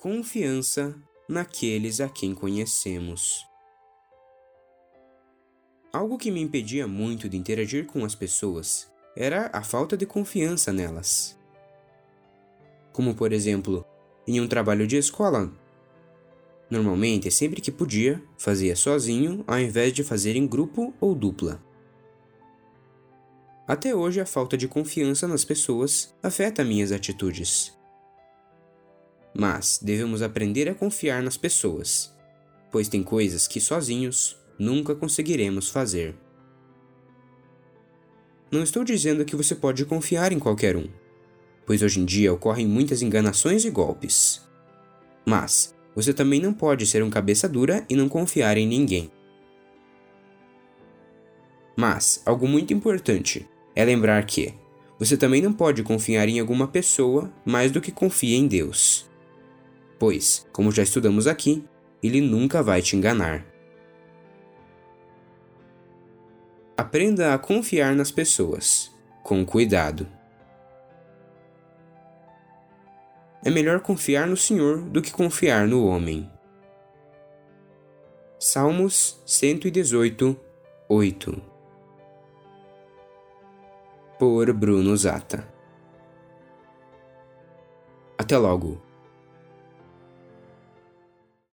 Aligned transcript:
confiança 0.00 0.96
naqueles 1.28 2.00
a 2.00 2.08
quem 2.08 2.34
conhecemos. 2.34 3.46
Algo 5.92 6.16
que 6.16 6.30
me 6.30 6.40
impedia 6.40 6.88
muito 6.88 7.28
de 7.28 7.36
interagir 7.36 7.84
com 7.84 8.02
as 8.02 8.14
pessoas 8.14 8.90
era 9.14 9.50
a 9.52 9.62
falta 9.62 9.98
de 9.98 10.06
confiança 10.06 10.72
nelas. 10.72 11.38
Como, 12.94 13.14
por 13.14 13.30
exemplo, 13.30 13.84
em 14.26 14.40
um 14.40 14.48
trabalho 14.48 14.86
de 14.86 14.96
escola. 14.96 15.52
Normalmente, 16.70 17.30
sempre 17.30 17.60
que 17.60 17.70
podia, 17.70 18.22
fazia 18.38 18.74
sozinho 18.74 19.44
ao 19.46 19.60
invés 19.60 19.92
de 19.92 20.02
fazer 20.02 20.34
em 20.34 20.46
grupo 20.46 20.94
ou 20.98 21.14
dupla. 21.14 21.62
Até 23.68 23.94
hoje, 23.94 24.18
a 24.18 24.24
falta 24.24 24.56
de 24.56 24.66
confiança 24.66 25.28
nas 25.28 25.44
pessoas 25.44 26.16
afeta 26.22 26.64
minhas 26.64 26.90
atitudes. 26.90 27.78
Mas 29.34 29.78
devemos 29.82 30.22
aprender 30.22 30.68
a 30.68 30.74
confiar 30.74 31.22
nas 31.22 31.36
pessoas, 31.36 32.12
pois 32.70 32.88
tem 32.88 33.02
coisas 33.02 33.46
que 33.46 33.60
sozinhos 33.60 34.36
nunca 34.58 34.94
conseguiremos 34.94 35.68
fazer. 35.68 36.14
Não 38.50 38.62
estou 38.62 38.82
dizendo 38.82 39.24
que 39.24 39.36
você 39.36 39.54
pode 39.54 39.84
confiar 39.84 40.32
em 40.32 40.38
qualquer 40.38 40.76
um, 40.76 40.88
pois 41.64 41.82
hoje 41.82 42.00
em 42.00 42.04
dia 42.04 42.32
ocorrem 42.32 42.66
muitas 42.66 43.00
enganações 43.00 43.64
e 43.64 43.70
golpes. 43.70 44.42
Mas 45.24 45.74
você 45.94 46.12
também 46.12 46.40
não 46.40 46.52
pode 46.52 46.86
ser 46.86 47.02
um 47.02 47.10
cabeça 47.10 47.48
dura 47.48 47.84
e 47.88 47.94
não 47.94 48.08
confiar 48.08 48.56
em 48.56 48.66
ninguém. 48.66 49.10
Mas 51.76 52.20
algo 52.26 52.48
muito 52.48 52.74
importante 52.74 53.48
é 53.74 53.84
lembrar 53.84 54.24
que 54.26 54.52
você 54.98 55.16
também 55.16 55.40
não 55.40 55.52
pode 55.52 55.82
confiar 55.82 56.28
em 56.28 56.40
alguma 56.40 56.66
pessoa 56.68 57.32
mais 57.44 57.70
do 57.70 57.80
que 57.80 57.92
confia 57.92 58.36
em 58.36 58.46
Deus 58.46 59.09
pois, 60.00 60.48
como 60.50 60.72
já 60.72 60.82
estudamos 60.82 61.26
aqui, 61.26 61.62
ele 62.02 62.22
nunca 62.22 62.62
vai 62.62 62.80
te 62.80 62.96
enganar. 62.96 63.44
Aprenda 66.74 67.34
a 67.34 67.38
confiar 67.38 67.94
nas 67.94 68.10
pessoas, 68.10 68.90
com 69.22 69.44
cuidado. 69.44 70.08
É 73.44 73.50
melhor 73.50 73.80
confiar 73.80 74.26
no 74.26 74.38
Senhor 74.38 74.80
do 74.80 75.02
que 75.02 75.12
confiar 75.12 75.68
no 75.68 75.86
homem. 75.86 76.30
Salmos 78.38 79.20
118, 79.26 80.34
8 80.88 81.42
Por 84.18 84.50
Bruno 84.54 84.96
Zata 84.96 85.46
Até 88.16 88.38
logo! 88.38 88.89